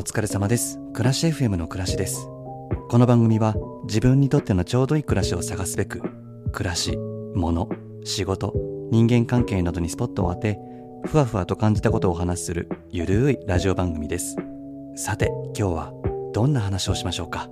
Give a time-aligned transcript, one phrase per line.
[0.00, 0.78] お疲れ様です。
[0.94, 2.26] 暮らし FM の暮らしです。
[2.88, 3.54] この番組は
[3.84, 6.00] 自分にとってのちょうどいい暮らしを探すべく、
[6.52, 6.96] 暮らし、
[7.34, 7.68] 物、
[8.02, 8.54] 仕事、
[8.90, 10.58] 人間関係などにスポットを当て、
[11.04, 14.36] ふわふわと感じたことをお話しするゆるいラジオ番組です。
[14.96, 15.92] さて、今日は
[16.32, 17.50] どんな話をしましょうか？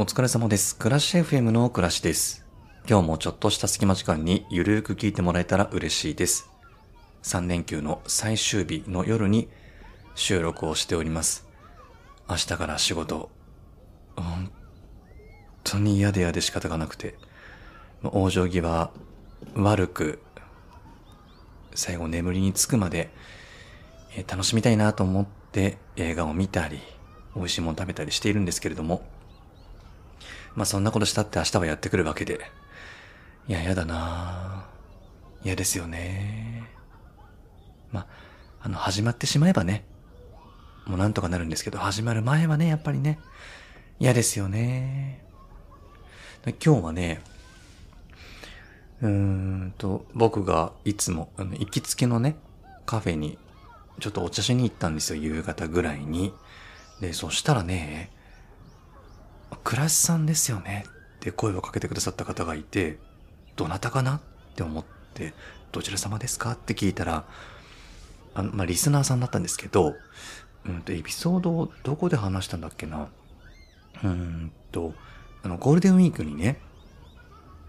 [0.00, 0.76] お疲れ様です。
[0.76, 2.46] 暮らし FM の暮らしです。
[2.88, 6.48] 今日もちょっとした隙間時間にゆるーく聞いてもらえたら嬉しいです。
[7.22, 9.50] 3連休の最終日の夜に
[10.14, 11.46] 収録をしております。
[12.30, 13.28] 明日から仕事、
[14.16, 14.50] 本
[15.64, 17.18] 当に嫌で嫌で仕方がなくて、
[18.02, 18.90] 往生際
[19.54, 20.22] 悪く、
[21.74, 23.10] 最後眠りにつくまで、
[24.16, 26.80] え楽しみたいなと思って映画を見たり、
[27.36, 29.02] 美味しいもの食べたりしているんですけれども、
[30.54, 32.40] まあそんなことしたって明日はやってくるわけで。
[33.48, 36.68] いや、やだなぁ嫌ですよね。
[37.92, 38.06] まあ、
[38.62, 39.84] あの、始まってしまえばね、
[40.86, 43.18] もうなんとかなるんですけど、始まる前はね、やっぱりね、
[43.98, 45.24] 嫌ですよね。
[46.44, 47.22] で今日はね、
[49.02, 52.36] うーんと、僕がいつも、あの、行きつけのね、
[52.86, 53.38] カフェに、
[53.98, 56.34] ちょっとお茶しに行ったんですよ、夕方ぐらいに。
[57.00, 58.10] で、そしたらね、
[59.64, 62.98] 倉石さんですよねって声をかけてくださった方がいて、
[63.56, 64.16] どなたかな？
[64.16, 64.20] っ
[64.54, 64.84] て思っ
[65.14, 65.34] て、
[65.72, 66.52] どちら様ですか？
[66.52, 67.24] って聞いたら、
[68.34, 69.94] あの、まあ、リスナーさんだったんですけど、
[70.64, 73.08] うんと、エピソードをどこで話したんだっけな？
[74.02, 74.94] うーんと、
[75.42, 76.60] あの、ゴールデンウィークにね、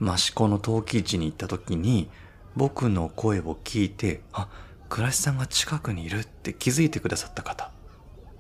[0.01, 2.09] 益子の陶器市に行った時に、
[2.55, 4.49] 僕の声を聞いて、あ、
[4.89, 7.71] 倉石さんが近くにいるって気づいてくださった方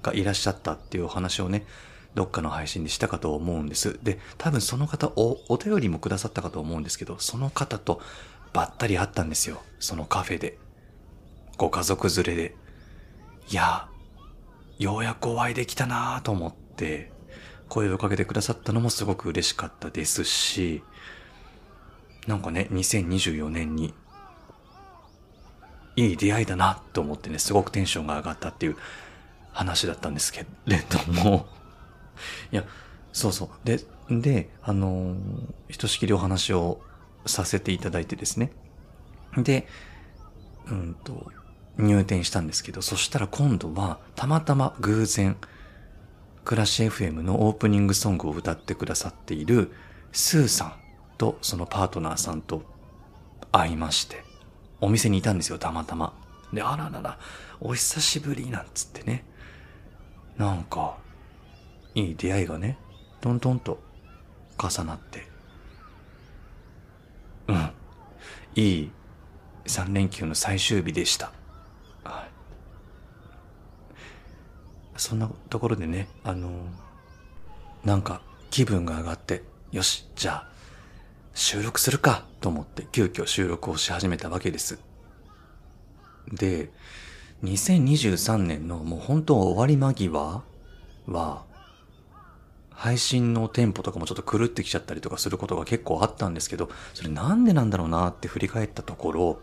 [0.03, 1.65] がいらっしゃったっていうお話をね、
[2.13, 3.99] どっかの配信でしたかと思うんです。
[4.03, 8.01] で、多分その方お、お便りもくださったかと思うんですけど、その方と
[8.53, 9.61] ばったり会ったんですよ。
[9.79, 10.57] そのカフェで。
[11.57, 12.55] ご家族連れで。
[13.49, 13.87] いや、
[14.77, 17.11] ようやくお会いできたなぁと思って、
[17.69, 20.83] 声をかけてくださったのもすごく嬉しかったですし、
[22.27, 23.93] なんかね、2024年に、
[25.95, 28.77] いい出会いだなと思ってね、すごくテンションが上がったっていう
[29.51, 31.47] 話だったんですけれども、
[32.51, 32.65] いや、
[33.13, 33.49] そうそう。
[33.63, 35.17] で、で、あのー
[35.69, 36.81] ひとしきりお話を
[37.25, 38.51] させていただいてですね。
[39.37, 39.67] で、
[40.69, 41.31] うんと、
[41.77, 45.37] 入店したんですけど、そしたら今度は、たまたま偶然、
[46.43, 49.71] 暮らし FM のオープニングソングを歌ってくださっている、
[50.11, 50.73] スーさん
[51.17, 52.63] とそのパートナーさんと
[53.51, 54.23] 会いまして、
[54.81, 56.13] お店にいたんですよ、たまたま。
[56.51, 57.19] で、あららら、
[57.61, 59.23] お久しぶりなんつってね。
[60.37, 60.97] なんか、
[61.95, 62.77] いい出会いがね、
[63.19, 63.81] トントンと
[64.57, 65.27] 重なって。
[67.47, 67.71] うん。
[68.55, 68.91] いい
[69.65, 71.31] 3連休の最終日でした。
[72.03, 72.31] はい。
[74.97, 76.49] そんなところでね、あの
[77.83, 80.47] なんか気分が上がって、よし、じゃあ、
[81.33, 84.79] 収録するかと思って急遽収録をし始めたわけです。
[86.31, 86.69] で、
[87.43, 90.43] 2023年のもう本当終わり間際
[91.07, 91.45] は、
[92.81, 99.41] 配信のテンポとかもちょっと狂ってきちゃったりとかすることが結構あったんですけど、それなんでなんだろうなって振り返ったところ、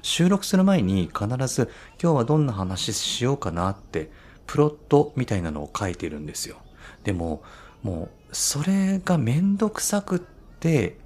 [0.00, 4.12] 収録する前に必ず今日はどんな話しようかなって、
[4.46, 6.58] プロットみたいなのを書いてるんですよ。
[7.02, 7.42] でも、
[7.82, 10.18] もう、それがめんどくさくっ
[10.60, 10.98] て、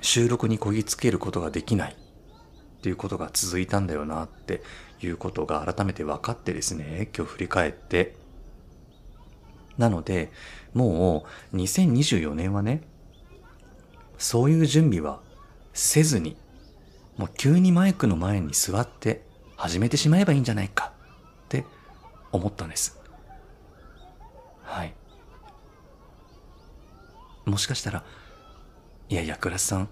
[0.00, 4.62] 収録にこぎつけることができないっていうことが続いたんだよなって
[5.02, 8.19] いうことが改めて分かってですね、今日振り返って。
[9.80, 10.30] なので、
[10.74, 12.82] もう2024年はね、
[14.18, 15.20] そういう準備は
[15.72, 16.36] せずに、
[17.16, 19.22] もう急にマイクの前に座って
[19.56, 20.92] 始めてしまえばいいんじゃないか
[21.44, 21.64] って
[22.30, 23.00] 思ったんです。
[24.62, 24.94] はい。
[27.46, 28.04] もしかしたら、
[29.08, 29.88] いやいや、クラスさん、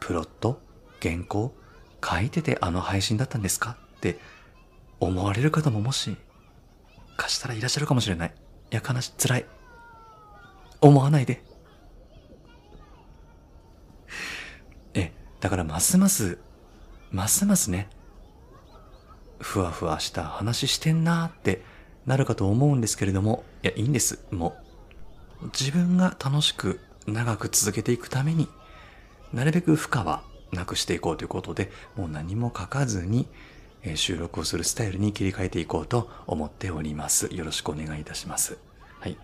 [0.00, 0.60] プロット
[1.02, 1.54] 原稿
[2.02, 4.18] 書いててあの配信だったんですかって
[4.98, 6.16] 思われる方ももし
[7.18, 8.45] かしたらいらっしゃるかもしれない。
[8.70, 9.46] いや、悲し、辛い。
[10.80, 11.42] 思わないで。
[14.94, 16.38] え、だからますます、
[17.10, 17.88] ますますね、
[19.38, 21.62] ふわふわした話してんなーって
[22.06, 24.24] なるかと思うんですけれども、いや、いいんです。
[24.30, 24.56] も
[25.42, 28.48] う、自分が楽しく長く続けていくために、
[29.32, 30.22] なるべく負荷は
[30.52, 33.28] なくしていこうということで、もう何も書かずに、
[33.94, 37.28] 収録をするスタイルに切り替えていこうと思っております。
[37.32, 38.58] よろしくお願いいたします。
[38.98, 39.16] はい。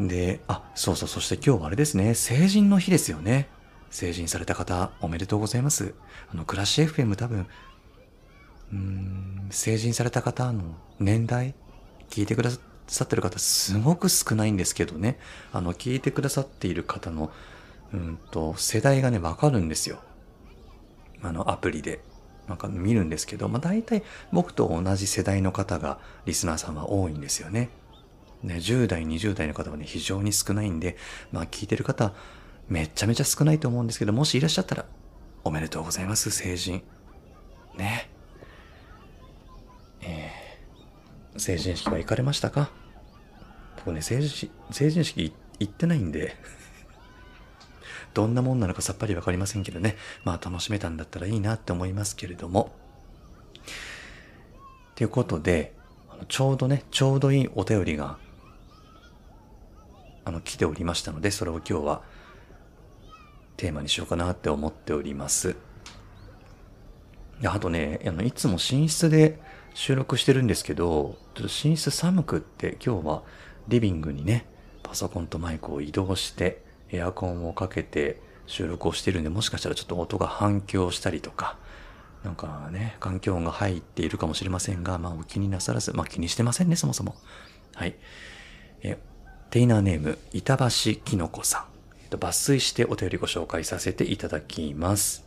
[0.00, 3.48] で、あ、そうそう、そして今日はあれですね、成人の日ですよね。
[3.90, 5.94] 成人された方、おめでとうございます。
[6.32, 7.46] あの、クラッシュ FM 多分、
[8.72, 11.54] うん、成人された方の年代、
[12.10, 12.50] 聞いてくだ
[12.88, 15.18] さってる方すごく少ないんですけどね、
[15.52, 17.30] あの、聞いてくださっている方の、
[17.92, 20.00] うんと、世代がね、わかるんですよ。
[21.22, 22.00] あの、アプリで。
[22.48, 24.02] なんか見るんですけど、まあ大体
[24.32, 27.70] 僕と同じ世代の方がリスナーさんは多いんですよね。
[28.42, 30.96] ね、10代、20代の方はね、非常に少ないんで、
[31.32, 32.12] まあ聞いてる方、
[32.68, 34.84] めちゃめちゃ少ないと思うんですけど、もしいらっしゃったら、
[35.44, 36.82] おめでとうございます、成人。
[37.76, 38.10] ね。
[40.02, 42.70] えー、成人式は行かれましたか？
[43.76, 46.36] 僕ね、成人式、成人式行ってないんで、
[48.14, 49.96] どんなもんなのかさっぱりわかりませんけどね。
[50.24, 52.72] まあ楽しめたんだったらいいなって思いますけれども。
[54.94, 55.74] ということで、
[56.28, 58.18] ちょうどね、ちょうどいいお便りが、
[60.24, 62.02] あの、来ておりましたので、それを今日は
[63.56, 65.56] テーマにしようかなって思っております。
[67.44, 69.40] あとね、あの、いつも寝室で
[69.74, 73.22] 収録してるんですけど、ちょっと寝室寒くって今日は
[73.66, 74.46] リビングにね、
[74.82, 76.63] パソコンとマイクを移動して、
[76.94, 81.56] エアコンをかけて収録をしてるんで、もしかしたらちょっと音が反響したりとか、
[82.24, 87.16] なんかね、環境音が入っているかもしれませんが、まあお気になさらず、まあ気にしてませんね、そもそも。
[87.74, 87.96] はい。
[88.82, 88.98] え、
[89.50, 91.64] テイナーネーム、板橋きのこさん。
[92.02, 95.24] えっと抜粋してお便りご紹介させていただきます。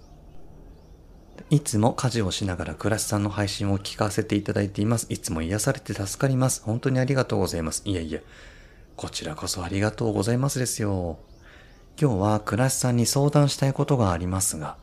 [1.49, 5.07] いつも家事をしながら倉石さんの配信を聞かせていただいています。
[5.09, 6.63] いつも癒されて助かります。
[6.63, 7.83] 本当にありがとうございます。
[7.85, 8.19] いやいや、
[8.95, 11.19] こちらこそありがとうございますですよ。
[11.99, 14.77] 今日は倉石さんに相談したいことがありますが、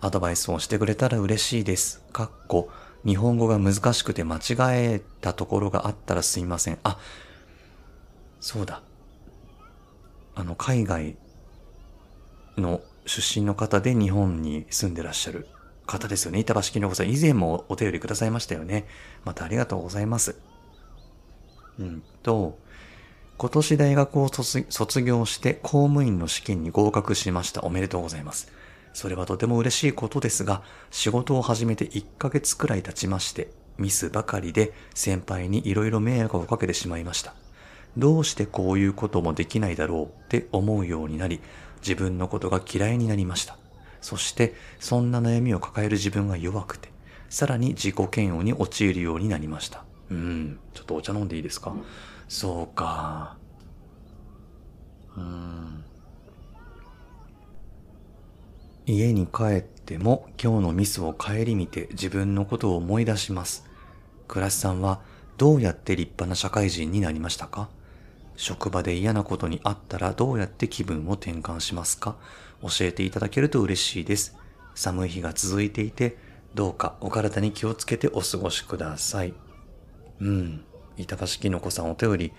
[0.00, 2.02] アドバイスをしてくれたら嬉しいです。
[2.14, 2.70] かっこ、
[3.04, 4.40] 日本語が難しくて間違
[4.94, 6.78] えたところがあったらすいません。
[6.82, 6.98] あ、
[8.40, 8.80] そうだ。
[10.34, 11.18] あの、海外
[12.56, 15.46] の出身の方で日本に住んでらっしゃる
[15.84, 16.38] 方ですよね。
[16.38, 17.10] 板橋きのこさん。
[17.10, 18.86] 以前もお便りくださいましたよね。
[19.26, 20.36] またありがとうございます。
[21.78, 22.58] うんと、
[23.38, 27.62] 今年大学を卒業して公務員の試験に合格しました。
[27.64, 28.50] おめでとうございます。
[28.94, 37.34] それはとても嬉しいことですが、仕事を始めて1ヶ月くらい経ちまして、ミスばかりで先輩に色々迷惑をかけてしまいました。
[37.98, 41.40] どうしてこういうこともできないだろうって思うようになり、
[41.82, 43.58] 自分のことが嫌いになりました。
[44.00, 46.88] そして、そんな悩みを抱える自分が弱くて、
[47.28, 49.84] さらに自己嫌悪に陥るようになりました。
[50.10, 51.74] うん、ちょっとお茶飲んでいいですか？
[52.28, 53.36] そうか。
[58.88, 63.64] 家に帰っても今日のミスを顧みて自分のことを思い出します。
[64.28, 65.00] 倉石さんは
[65.38, 67.68] どうやって立派な社会人になりましたか？
[68.36, 72.16] 職場で嫌なことにあったらどうやって気分を転換しますか？
[72.62, 74.36] 教えていただけると嬉しいです。
[74.74, 76.16] 寒い日が続いていて、
[76.54, 79.34] どうかお体に気をつけてお過ごしください。
[80.20, 80.64] うん。
[80.96, 82.32] 板橋きのこさんお便り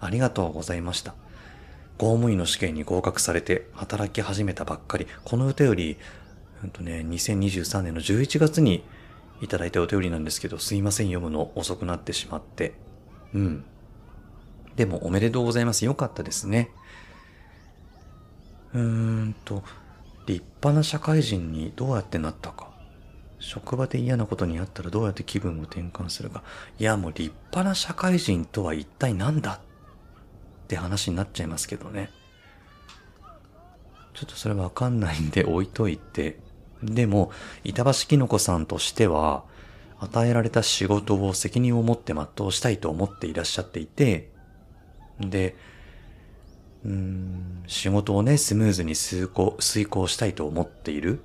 [0.00, 1.14] ありがとうございました。
[1.98, 5.06] 公務員の試験に合格されて働き始めたばっかり。
[5.24, 5.98] このお便り、
[6.64, 8.82] うんとね、2023年の11月に
[9.42, 12.72] いただいたお便りなんですけど、すいません、読むの遅くなってしまって。
[13.34, 13.64] うん。
[14.76, 15.84] でもおめでとうございます。
[15.84, 16.70] よかったですね。
[18.72, 19.62] うーんと、
[20.26, 22.69] 立派な社会人にどうやってなったか。
[23.40, 26.42] 職場で嫌なことにあったらどうやって気分を転換するか。
[26.78, 32.10] いや、もう立派な社会人とは一体何だって話になっちゃいますけどね。
[34.14, 36.38] ちょっとそれわかんないんで置いといて。
[36.82, 37.32] でも、
[37.64, 39.44] 板橋きのこさんとしては、
[39.98, 44.30] 与えられた仕事を責任を持って全うしたいと思っていらっしゃっていて、
[45.20, 45.56] で、
[46.84, 51.20] うん、仕事をね、スムーズに遂行、遂行したいと思っている。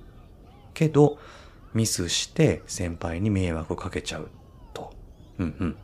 [0.74, 1.18] けど、
[1.76, 4.30] ミスして先輩に迷惑をかけちゃう
[4.72, 4.94] と。
[5.38, 5.76] うんうん。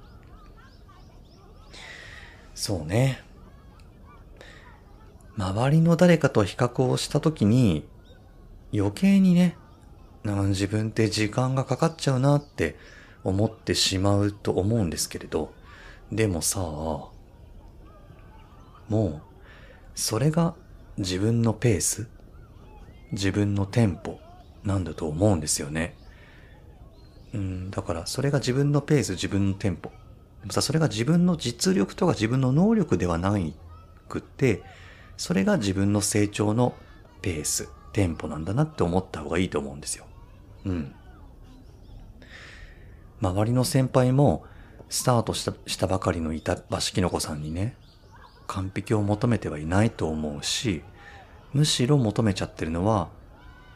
[2.55, 3.23] そうね。
[5.37, 7.87] 周りの誰かと比較をしたときに、
[8.73, 9.59] 余計にね、
[10.25, 12.77] なん自分って時間がかかっちゃうなって
[13.23, 15.53] 思ってしまうと思うんですけれど、
[16.11, 17.13] でもさ、も
[18.91, 19.21] う、
[19.95, 20.55] それが
[20.97, 22.09] 自分のペース
[23.13, 24.21] 自分のテンポ
[24.65, 25.97] なんだと思うんですよね。
[27.35, 29.91] うん、だからそれが自分のペース、自分のテンポ。
[30.41, 33.55] でもさ、それが自分の実力とか自分の能力ではない
[34.09, 34.63] くて、
[35.17, 36.75] それが自分の成長の
[37.23, 40.07] ペース、テンポなんだなって思った方がいいと思うんですよ。
[40.65, 40.95] うん。
[43.21, 44.45] 周りの先輩も、
[44.89, 47.77] スタートしたしたばかりの板橋きのこさんにね、
[48.47, 50.83] 完璧を求めてはいないと思うし、
[51.53, 53.09] むしろ求めちゃってるのは、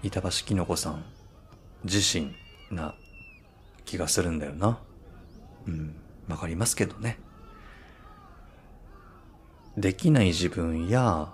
[0.02, 1.04] 板橋きのこさん
[1.84, 2.34] 自身
[2.70, 2.94] な
[3.84, 4.78] 気がするんだよな。
[5.66, 5.94] うん、
[6.28, 7.18] わかりますけどね。
[9.76, 11.32] できない自分や、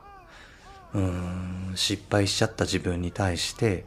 [0.94, 3.86] うーん、失敗しちゃった自分に対して、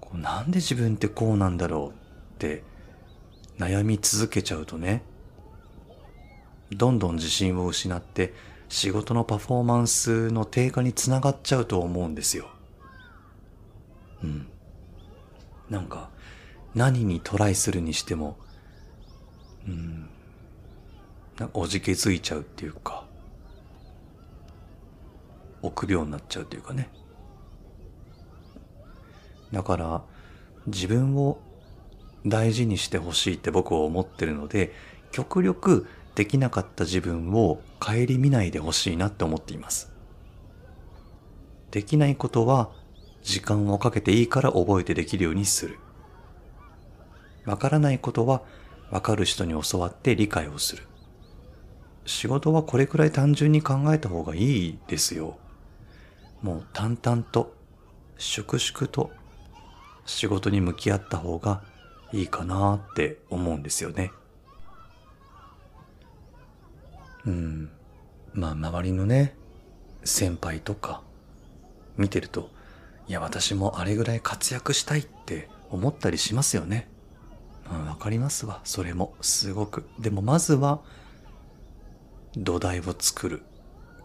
[0.00, 2.62] こうなんで自分ってこうなんだろうって
[3.58, 5.02] 悩み続けちゃうとね、
[6.70, 8.32] どんどん自信を失って
[8.68, 12.48] 仕事のパフォーマンスの低下につながっちゃうと思うんですよ。
[14.24, 14.46] うん。
[15.68, 16.10] なんか、
[16.74, 18.38] 何にトライするにしても、
[19.66, 20.08] うん、
[21.38, 23.04] なんかおじけづいちゃうっていうか、
[25.62, 26.90] 臆病になっちゃうっていうかね。
[29.52, 30.02] だから、
[30.66, 31.38] 自分を
[32.26, 34.72] 大事にしてほしいって僕は思ってるので、
[35.12, 39.92] 極力できなかった自分を顧みないでほしいなって思っています。
[41.70, 42.70] できないことは
[43.24, 45.78] 時間をかけていいから覚えてできるようにする。
[47.46, 48.42] わからないことは
[48.90, 50.84] わかる人に教わって理解をする。
[52.06, 55.38] 仕事はこれくらい単純に考えた方がいいですよ。
[56.42, 57.54] もう淡々と、
[58.18, 59.10] 粛々と
[60.04, 61.62] 仕事に向き合った方が
[62.12, 64.12] いいかなって思うんですよね。
[67.24, 67.70] うん。
[68.34, 69.34] まあ周りのね、
[70.04, 71.02] 先輩とか
[71.96, 72.50] 見てると、
[73.06, 76.88] いや私もあれぐらい活躍したいって思ったりしますよね。
[77.70, 78.60] うん、わかりますわ。
[78.64, 79.86] それも、すごく。
[79.98, 80.82] でもまずは、
[82.36, 83.42] 土台を作る、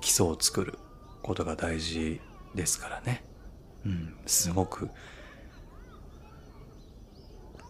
[0.02, 0.78] 基礎を作る
[1.22, 2.22] ことが大事
[2.56, 3.24] ですからね。
[3.86, 4.90] うん、すごく、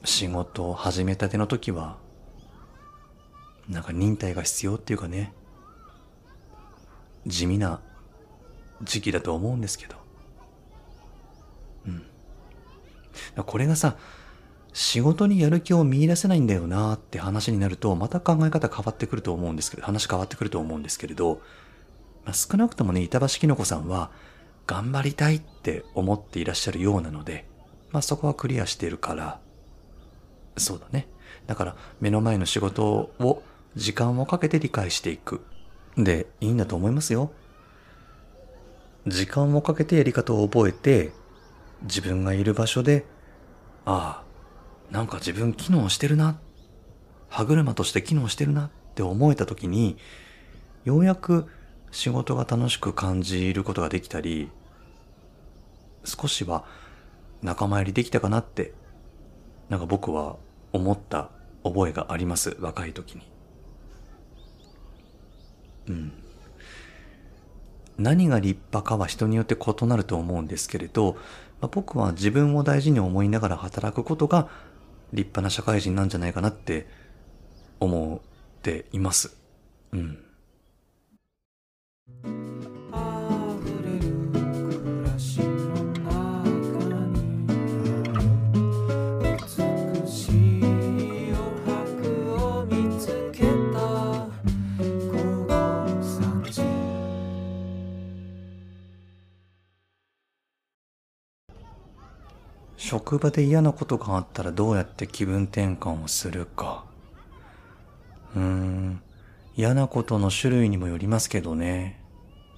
[0.06, 1.98] 仕事を始めたての時は、
[3.68, 5.34] なんか忍耐が必要っていうかね、
[7.28, 7.82] 地味な
[8.82, 9.99] 時期だと思うんですけど。
[11.88, 12.04] うん。
[13.44, 13.98] これがさ、
[14.74, 21.42] 仕事にやる気を見出せないんだよなって話になると、また考え方変わってくると思うんですけど、話変わってくると思うんですけれど、
[22.26, 24.12] まあ、少なくともね、板橋きのこさんは、
[24.68, 27.48] 頑張りたいって思っていらっしゃるようなので、
[27.92, 29.40] まあそこはクリアしているから、
[30.58, 31.08] そうだね。
[31.48, 32.86] だから、目の前の仕事
[33.20, 33.42] を、
[33.76, 35.42] 時間をかけて理解していく。
[35.98, 37.32] で、いいんだと思いますよ。
[39.08, 41.12] 時間をかけてやり方を覚えて、
[41.84, 43.06] 自分がいる場所で、
[43.86, 46.40] ああ、なんか自分機能してるな。
[47.30, 49.98] 歯車として機能してるなって思えた時に、
[50.84, 51.48] ようやく
[51.92, 54.50] 仕事が楽しく感じることができたり、
[56.04, 56.66] 少しは
[57.42, 58.74] 仲間入りできたかなって、
[59.70, 60.38] なんか僕は
[60.74, 61.30] 思った
[61.64, 62.58] 覚えがあります。
[62.60, 63.22] 若い時に。
[65.88, 66.12] うん。
[67.98, 71.18] 何が立派かは人によって異なると思うんですけれど、
[71.62, 74.50] まあ、僕は自分を大事に思いながら働くことが
[75.14, 76.88] 立派な社会人なんじゃないかなって
[77.80, 79.38] 思っています。
[79.92, 80.24] うん。
[102.90, 106.86] 職場で嫌なことがあったらどうやって気分転換をするか。
[108.36, 109.02] うーん。
[109.56, 112.02] 嫌なことの種類にもよりますけどね。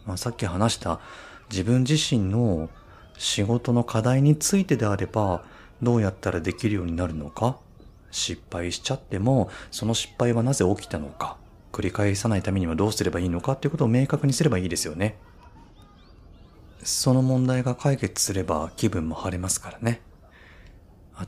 [0.05, 1.01] まあ、さっき話した
[1.49, 2.69] 自分自身の
[3.17, 5.43] 仕事の課題についてであれば
[5.81, 7.57] どうやったらできるようになるのか
[8.09, 11.35] 失敗しちゃってもその失敗はなぜ起きたのか
[11.73, 15.17] 繰り返さないためにはどうすればいいのかっていうことを明確にすればいいですよね。
[16.83, 20.01] その問題が解決すれば気分も晴れますからね。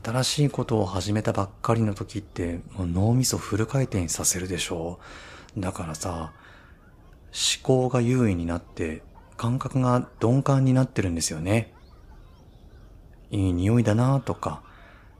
[0.02, 4.98] 新しいことを始めたばっかりの時ってもう脳みそフル回転させるでしょ？
[5.56, 5.60] う。
[5.60, 6.32] だからさ、
[7.32, 9.02] 思考が優位になって
[9.36, 11.72] 感覚が鈍感になってるんですよね。
[13.30, 14.62] いい匂いだなとか、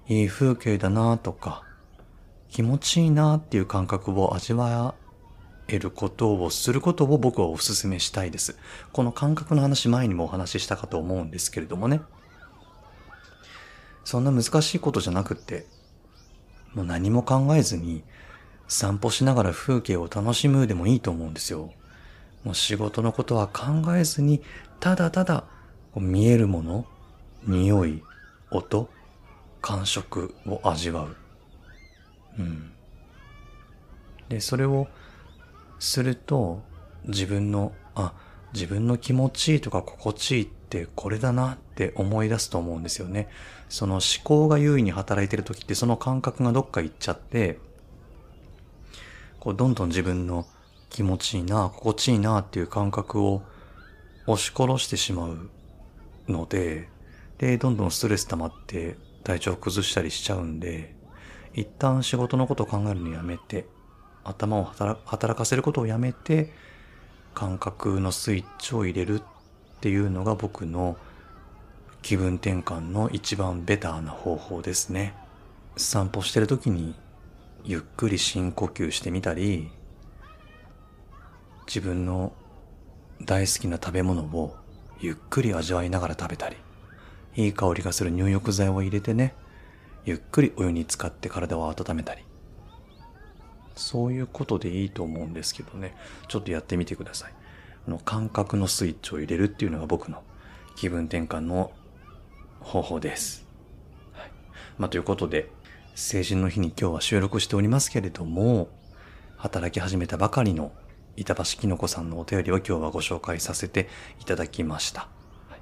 [0.09, 1.62] いい風景だなとか、
[2.49, 4.95] 気持ちいいなっていう感覚を味わ
[5.66, 8.57] えることをすることを僕はお勧めしたいです。
[8.93, 12.00] この感覚の話前にもお話ししたかと思うんですけれどもね。
[14.14, 15.66] そんな難しいことじゃなくって、
[16.73, 18.04] もう何も考えずに
[18.68, 21.73] 散歩しながら風景を楽しむでもいいと思うんですよ。
[22.44, 23.64] もう仕事のことは考
[23.97, 24.40] えずに、
[24.78, 25.42] ただただ
[25.97, 26.87] 見えるもの、
[27.44, 28.04] 匂い、
[28.52, 28.88] 音、
[29.61, 31.16] 感触を味わう。
[32.38, 32.73] うん。
[34.28, 34.87] で、それを
[35.80, 36.62] すると、
[37.06, 38.12] 自分の、あ、
[38.52, 43.28] 自分の気持ちいいとか心地いいってこれだなって思い出すと思うんですよね。
[43.69, 47.61] その思考が優位に働いてる時ってその感覚がどっか行っちゃって、
[49.38, 50.47] こうどんどん自分の
[50.90, 53.43] 気持ちいいな、心地いいなっていう感覚を
[54.26, 55.49] 押し殺してしまう
[56.28, 56.88] ので、
[57.38, 60.97] で、どんどんストレス溜まって体調崩したりしちゃうんで、
[61.52, 63.66] 一旦仕事のことを考えるのやめて、
[64.25, 66.52] 頭を働働かせることをやめて、
[67.33, 69.23] 感覚のスイッチを入れるっ
[69.85, 70.97] ていうのが僕の
[72.00, 75.12] 気分転換の一番ベターな方法ですね。
[75.76, 76.95] 散歩してる時に
[77.64, 79.71] ゆっくり深呼吸してみたり、
[81.67, 82.33] 自分の
[83.26, 84.57] 大好きな食べ物を
[85.00, 86.57] ゆっくり味わいながら食べたり、
[87.37, 89.35] いい香りがする入浴剤を入れてね、
[90.07, 92.25] ゆっくりお湯に浸かって体を温めたり。
[93.76, 95.95] そういうことでいいと思うんですけどね。
[96.29, 97.35] ちょっとやってみてください。
[97.88, 100.23] の感覚のスイッチを入れるっていうのが僕の
[100.76, 101.73] 気分転換の
[102.61, 103.47] 方法です。
[104.12, 104.31] はい。
[104.79, 105.50] まあ、ということで、
[105.95, 108.69] 成人の日に今日は収録しておりますけれども、
[109.37, 110.73] 働き始めたばかりの
[111.17, 113.88] 板橋きのこさんのお便りを今日はご紹介させて
[114.21, 115.03] いただきました。
[115.49, 115.61] はい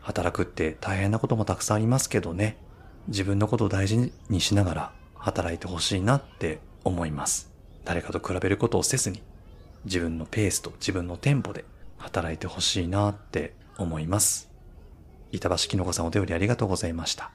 [0.00, 2.58] 働くって大変なこともたくさんありますけどね、
[3.08, 7.52] 自分のことを大事にしながら働いてほしいなって思います。
[7.84, 9.22] 誰かと比べることをせずに、
[9.84, 11.64] 自分のペースと自分のテンポで
[11.98, 14.50] 働いてほしいなって思います。
[15.30, 17.32] 板橋きのこさんお便りありがとうございました。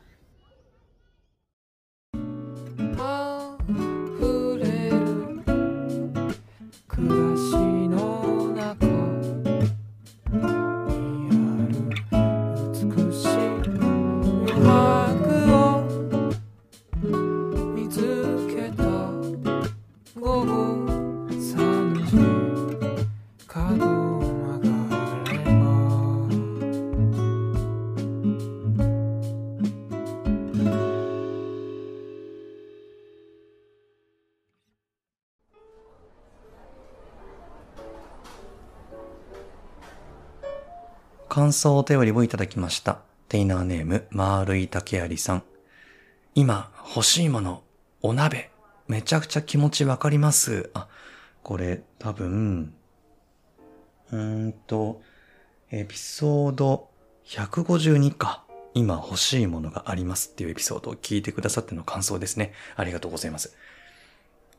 [41.37, 42.97] 感想お便りをいただきました。
[43.29, 45.43] テイナーネーム、まーるい竹有さん。
[46.33, 47.61] 今、欲しいもの、
[48.01, 48.49] お鍋。
[48.87, 50.71] めちゃくちゃ気持ちわかります。
[50.73, 50.87] あ、
[51.43, 52.73] これ、多分、
[54.11, 55.03] うーんと、
[55.69, 56.89] エピソード
[57.27, 58.43] 152か。
[58.73, 62.53] 今欲しいものがありますっていうエピソードを聞いてくださっての感想ですね。
[62.75, 63.55] ありがとうございます。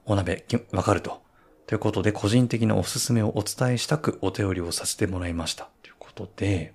[0.06, 1.22] お鍋、わかると。
[1.66, 5.70] ということで、個人的なおすすめをお伝えしたくお便りをさせてもらいました。
[6.18, 6.74] ということで、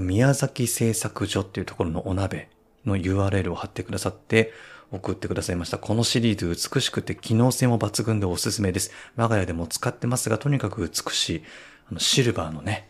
[0.00, 2.48] 宮崎製作所っていうところのお鍋
[2.86, 4.52] の URL を貼ってくださって
[4.92, 5.78] 送ってくださいました。
[5.78, 8.92] このシリーズ美しくて機能性も抜群でおすすめです。
[9.16, 11.42] 我が家でも使ってますが、とにかく美しい、
[11.90, 12.88] あのシルバーのね。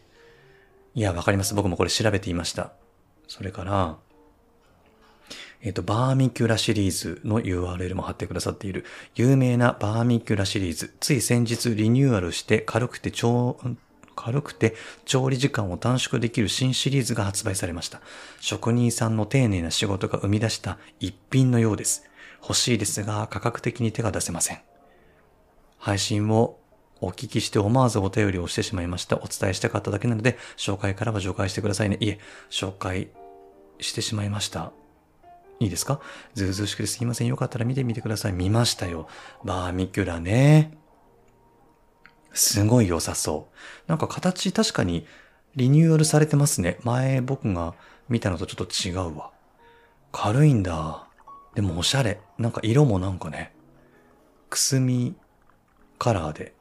[0.94, 1.54] いや、わかります。
[1.54, 2.72] 僕もこれ調べていました。
[3.26, 3.96] それから、
[5.62, 8.84] えっ、と、バーミキュラシリーズの URL も貼ってくださっている
[9.16, 10.94] 有名なバーミキュラシリーズ。
[11.00, 13.58] つい先日リニューアルして軽くて超、
[14.20, 18.00] 軽くて調理時間を短縮できる新シリーズが発売されました。
[18.40, 22.04] 職人さんの丁寧な仕事が生み出した一品のようです。
[22.42, 24.58] 欲しいですが価格的に手が出せません。
[25.78, 26.58] 配信を
[27.00, 29.16] お聞きして思わずお便りをしてしまいました。
[29.18, 31.96] お伝えしたかっただけなので、紹介からは除外してくださいね。
[32.00, 32.18] いえ、
[32.50, 33.08] 紹介
[33.78, 34.72] してしまいました。
[35.60, 36.00] いいですか？
[36.34, 37.26] ずうずうしくてすいません。
[37.26, 38.32] よかったら見てみてください。
[38.32, 39.08] 見ましたよ。
[39.44, 40.77] バーミキュラね。
[42.32, 43.58] すごい良さそう。
[43.88, 45.06] なんか形確かに
[45.56, 46.78] リニューアルされてますね。
[46.82, 47.74] 前僕が
[48.08, 49.30] 見たのとちょっと違うわ。
[50.12, 51.06] 軽いんだ。
[51.54, 52.20] でもおしゃれ。
[52.38, 53.52] なんか色もなんかね、
[54.48, 55.16] くすみ
[55.98, 56.54] カラーで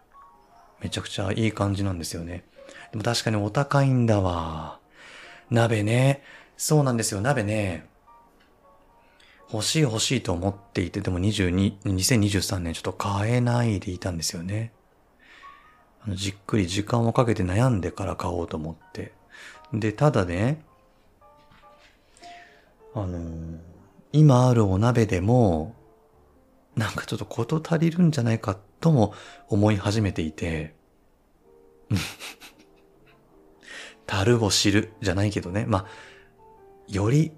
[0.82, 2.44] めちゃくちゃいい感じなんですよね。
[2.92, 4.80] でも確かにお高いんだわ。
[5.50, 6.24] 鍋ね。
[6.58, 7.88] そうなんですよ、鍋ね。
[9.54, 14.74] 欲しい欲しいと思っていて、でも22、2023年ちょっと買えないでいたんですよね。
[16.06, 19.14] あのじっくり時間をかけて悩んでから買おうと思って。
[19.74, 20.64] で、ただね、
[22.94, 23.78] あのー
[24.12, 25.76] 今あるお鍋でも、
[26.76, 29.14] なんかちょっと事足りるんじゃないかとも
[29.48, 30.76] 思い始めていて、
[34.06, 35.66] 樽を知るじゃないけどね。
[35.68, 35.86] まあ、
[36.88, 37.34] より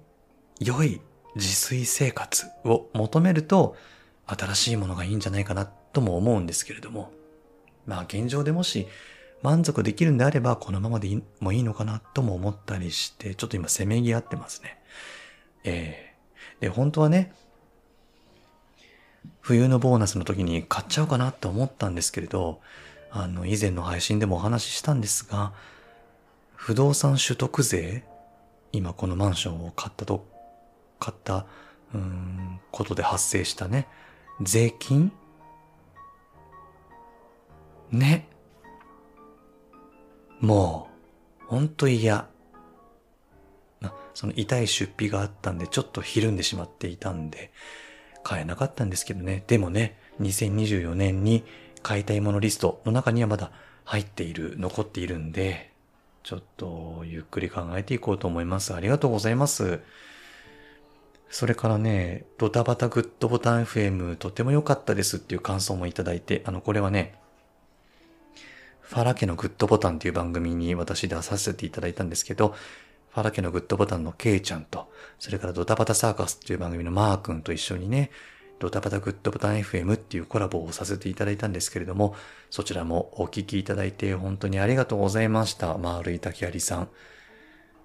[0.60, 1.00] 良い
[1.34, 3.76] 自炊生活を求めると、
[4.26, 7.12] 新しいものがいいんじゃないかなとも思うんですけれども、
[7.86, 8.86] まあ現状でもし
[9.42, 14.78] 満足できるんであれば、このままでいいもいいのかなとも思ったりして、ちょっと今せめぎ合ってますね。
[15.64, 16.10] ええ
[16.60, 17.32] で、本当はね、
[19.40, 22.60] 冬のボーナスの時に買っちゃおうかなと思ったんですけれど、
[23.10, 25.52] あの、以前の配信でもお話ししたんですが、
[26.54, 28.04] 不動産取得税
[28.72, 30.26] 今このマンションを買ったと、
[30.98, 31.46] 買った、
[31.94, 33.88] うん、ことで発生したね、
[34.42, 35.12] 税金
[37.90, 38.28] ね。
[40.40, 40.88] も
[41.42, 42.28] う、ほんと嫌。
[44.14, 47.52] その痛い出費があったんで、ちょっとひるんでしまっていたんで、
[48.22, 49.44] 買えなかったんですけどね。
[49.46, 51.44] でもね、2024年に
[51.82, 53.50] 買いたいものリストの中にはまだ
[53.84, 55.70] 入っている、残っているんで、
[56.22, 58.74] ちょっとゆっくり考えていこうと思います。
[58.74, 59.80] ありがとうございます。
[61.30, 67.14] それからね、ドタバタグッドボタン FM とても良かったですっていう感想もいただいて、あの、これはね、
[68.90, 72.56] ファラ家のグッドボタンっていう番組に私出させていただいたんですけど、
[73.10, 78.10] ファラ家のグッドボタンのケイちゃんと、それからドタバタサーカスっていう番組のマー君と一緒にね、
[78.58, 82.16] ドタバタグッドボタン FM っていうコラボをさせていただいたんですけれども、
[82.50, 85.78] そちらもお聞きいただいて本当にありがとうございました。
[85.78, 86.88] 丸井竹有さん。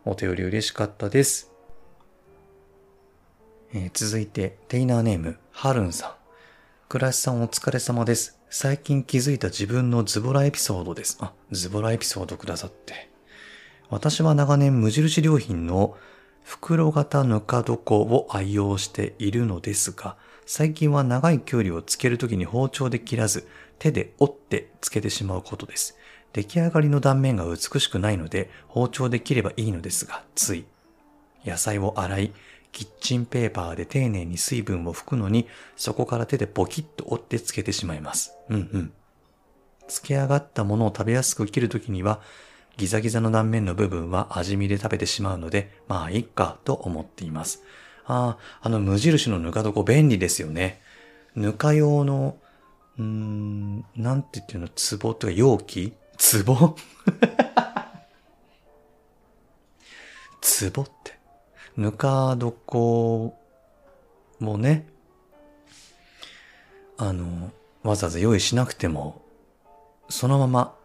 [0.06, 1.52] お手寄り嬉しかったです。
[3.74, 6.12] えー続いて、テイナーネーム、はるんさん。
[6.90, 8.35] 倉石さんお疲れ様です。
[8.50, 11.18] 最近気づいた自分のズボラエピソードです。
[11.20, 13.10] あ、ズボラエピソードくださって。
[13.90, 15.98] 私は長年無印良品の
[16.44, 23.48] 袋型ぬか床を愛用しているのですが、最近は長い距離をつけるときに包丁で切らず、
[23.80, 25.98] 手で折ってつけてしまうことです。
[26.32, 30.66] 出来上がりの断面が美しくないので、包丁で切ればいいのですが、つい。
[31.46, 32.34] 野菜を洗い、
[32.76, 38.34] キッチンペーパーで丁寧に水分を拭くのに、そこから手でポキッと折ってつけてしまいます。
[38.50, 38.92] うんうん。
[39.88, 42.20] つけ上がったものを食べやすく切るときには、
[42.76, 47.64] ギザギザの断面の部分は味見で食べてしまうので、まあいいかと思っています。
[48.04, 50.82] ああ、あの無印のぬか床便利ですよね。
[51.34, 52.36] ぬか用の、
[53.00, 55.94] うーん、なんて言ってるの、壺とか容器？
[56.46, 56.76] 壺？
[60.76, 61.15] 壺って？
[61.78, 63.34] ぬか床
[64.40, 64.88] もね、
[66.98, 67.52] あの、
[67.84, 69.22] わざわざ用意しなくても、
[70.10, 70.76] そのまま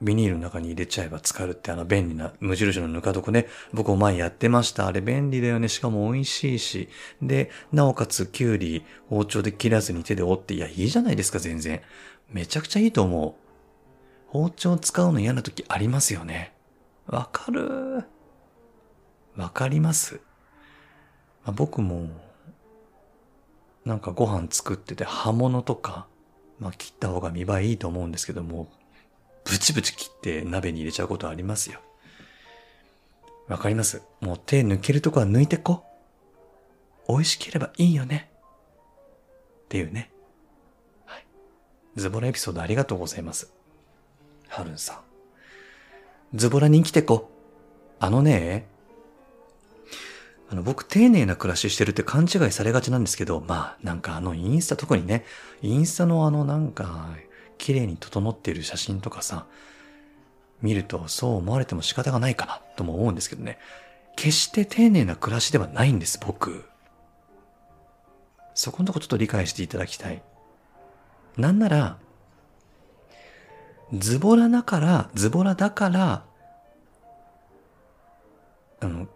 [0.00, 3.48] ビニールの中に入れちゃえば使えるってあの便利な無印のぬか床ね。
[3.72, 4.86] 僕も前やってました。
[4.86, 5.68] あれ便利だよね。
[5.68, 6.88] しかも美味しいし。
[7.20, 11.82] で、なおかつきゅうり包丁で切らずに手で折って、いや、いいじゃないですか、全然。
[12.30, 13.34] めちゃくちゃいいと思う。
[14.28, 16.54] 包丁使うの嫌な時ありますよね。
[17.06, 18.04] わかる。
[19.36, 20.20] わかります？
[21.44, 22.08] まあ、僕も、
[23.84, 26.06] なんかご飯作ってて刃物とか、
[26.58, 28.68] まあ切った方が見栄えいいと思うんですけども、
[29.44, 31.80] ブチブチ切って鍋に入れちゃうことありますよ。
[33.48, 34.02] わかります？
[34.20, 35.84] もう手抜けるとこは抜いてこ。
[37.08, 38.30] 美味しければいいよね。
[39.64, 40.12] っていうね。
[41.06, 41.24] はい。
[41.96, 43.52] ズボラエピソードありがとうございます。
[44.48, 45.02] はるんさ
[46.34, 46.36] ん。
[46.36, 47.30] ズボラに生きてこ。
[47.98, 48.68] あのね、
[50.50, 55.24] あの、僕、丁寧な暮らししてるって勘違いされがちなんですけど、まあ、なんかあの、インスタ、特にね、
[55.62, 57.10] インスタのあの、なんか、
[57.56, 59.46] 綺麗に整っている写真とかさ、
[60.60, 63.58] 見るとそう思われても仕方がないかなとも思うんですけどね。
[64.16, 66.64] 決して丁寧な暮らしではないんです、僕。
[68.54, 70.22] そこのとこちょっと理解していただきたい。
[71.36, 71.96] なんなら、
[73.92, 76.24] ズボラだから、ズボラだから、
[78.80, 79.06] あの、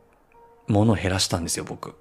[0.69, 1.95] 物を減らしたんですよ、僕。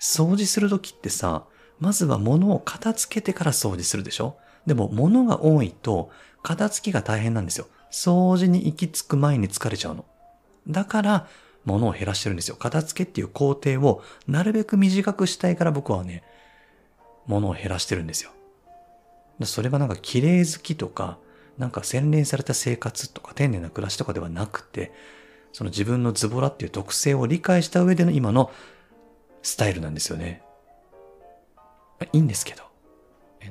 [0.00, 1.44] 掃除するときってさ、
[1.80, 4.36] まずは物を片付けてから掃除するでしょ？
[4.66, 6.10] でも物が多いと
[6.42, 7.66] 片付きが大変なんですよ。
[7.90, 10.04] 掃除に行き着く前に疲れちゃうの。
[10.68, 11.28] だから
[11.64, 12.56] 物を減らしてるんですよ。
[12.56, 16.22] 片付けっていう工程をなるべく短くしたいから僕はね、
[17.26, 18.30] 物を減らしてるんですよ。
[19.42, 21.18] それがなんか綺麗好きとか、
[21.58, 24.92] なんか洗練された生活とか丁寧な暮らしとかではなくて、
[25.54, 28.50] その自分のズボラっていう特性を理解した上での今の
[29.40, 30.42] スタイルなんですよね。
[32.12, 32.64] いいんですけど。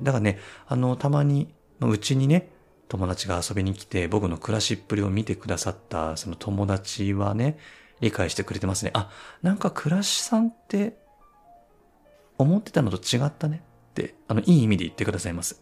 [0.02, 0.38] だからね、
[0.68, 2.50] あの、たまに、うちにね、
[2.90, 7.58] 友達が遊びに来て、僕の暮らしっぷりを見てくださった、その友達はね、
[8.02, 8.92] 理解してくれてますね。
[8.94, 9.10] あ、
[9.42, 10.98] なんか暮らしさんって、
[12.38, 15.62] 思ってたのと違ったねって、あの、いい意味で言ってくださいます。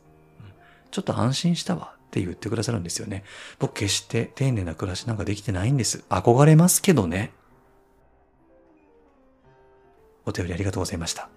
[0.90, 3.24] ちょっと安心したわって言ってくださるんですよね。
[3.58, 6.04] 僕決して丁寧な暮らしなんかできてないんです。
[6.10, 7.32] 憧れますけどね。
[10.26, 11.30] お便りありがとうございました。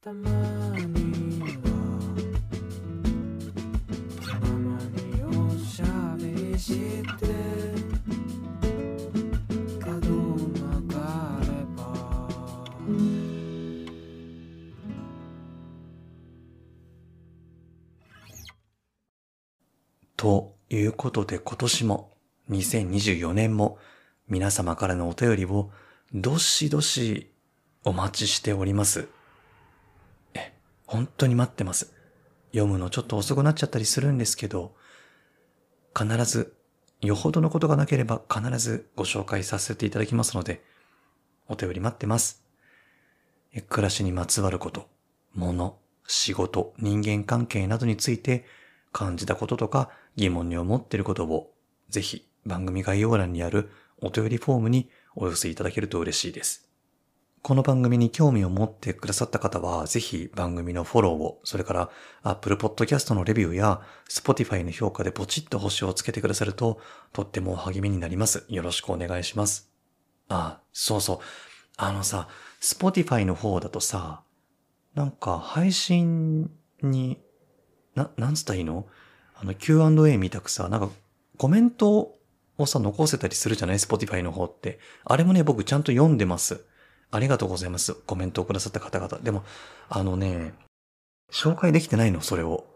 [0.00, 1.68] たまには
[4.22, 7.17] たまにおしゃべりして
[20.18, 22.10] ということで今年も
[22.50, 23.78] 2024年も
[24.28, 25.70] 皆様からのお便りを
[26.12, 27.30] どしどし
[27.84, 29.06] お待ちしております。
[30.34, 30.52] え、
[30.86, 31.94] 本当に待ってます。
[32.50, 34.74] 読むのちょっと遅くなっちゃったりするんですけど、
[35.96, 36.52] 必ず、
[37.00, 40.64] よほどのことがなければ必ずご紹介させていただきますので、
[41.46, 42.42] お便り待ってます。
[43.52, 44.88] え暮らしにまつわること、
[45.36, 45.78] 物、
[46.08, 48.44] 仕事、人間関係などについて
[48.92, 51.54] 感じたこととか疑問に思っていることを、
[51.88, 56.68] ぜひ番組概要欄にあるお便りフォームにお寄せいただけると嬉しいです。
[57.40, 61.90] この番組に興味を持ってくださった方は、ぜひ番組のフォローを、それから
[62.24, 66.80] Apple Podcast のレビューや Spotify の評価でポチッと星をつけてくださると、
[67.12, 68.44] とっても励みになります。
[68.48, 69.70] よろしくお願いします。
[70.28, 71.18] あ、そうそう。
[71.76, 72.26] あのさ、
[72.60, 74.22] Spotify の方だとさ、
[74.94, 76.50] なんか配信
[76.82, 77.18] に、
[77.94, 78.88] な、なんつったらいいの？
[79.40, 80.90] あの Q&A みたくさ、なんか
[81.36, 82.16] コメント
[82.58, 84.80] をさ、残せたりするじゃない ?Spotify の方って。
[85.04, 86.60] あれもね、僕ちゃんと読んでます。
[87.10, 87.94] ありがとうございます。
[87.94, 89.18] コメントをくださった方々。
[89.18, 89.44] でも、
[89.88, 90.54] あのね、
[91.30, 92.66] 紹介できてないの、それを。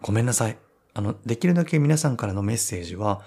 [0.00, 0.58] ごめんなさい。
[0.94, 3.22] あの、できるだけ皆さんからのメッセージは、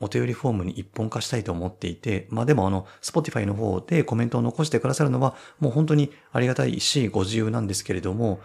[0.00, 8.40] お便りフォームに一本化したいと思っていて、まあでもあの、Spotify の方でコメントを残してくださるのは、もう本当にありがたいし、ご自由なんですけれども、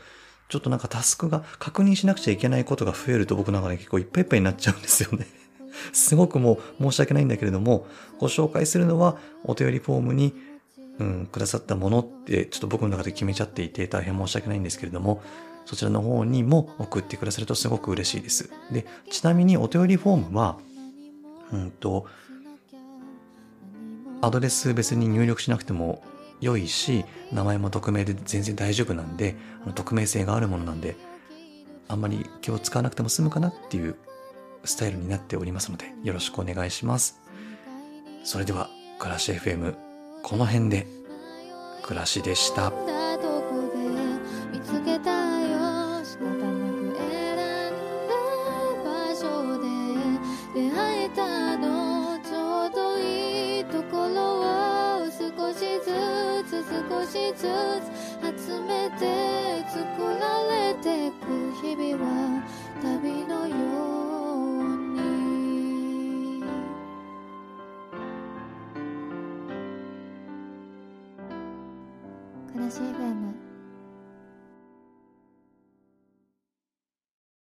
[0.50, 5.28] ちょっとなんかタスクが確認しなくちゃいけないことが増えると僕なんかね結構いっぱいいっぱいになっちゃうんですよね。
[5.92, 7.88] すごくもう申し訳ないんだけれども、
[8.20, 10.34] ご紹介するのはお便りフォームに、
[11.00, 15.24] うん、くださったものってちょっと僕の中で決めちゃっていて大変申し訳ないんですけれども、
[15.66, 18.50] そちらの方にも送ってくださるとすごく嬉しいです。
[18.72, 20.58] で、ちなみにお便りフォームは、
[21.52, 22.06] うんと、
[24.22, 26.04] アドレス別に入力しなくても
[26.44, 30.96] 良いし、名前も匿名で全然大丈夫なんで、あの匿名性があるものなんで、
[31.88, 33.96] あんまり気を使わなくても済むかなっていう
[34.66, 37.20] スタイルになっておりますので、よろしくお願いします。
[38.24, 39.76] それでは、暮らし FM、
[40.22, 40.88] この辺で、
[41.84, 42.93] 暮らしでした。
[57.44, 57.46] つ
[58.46, 62.42] 集めて作られてく日々は
[62.82, 64.03] 旅のよう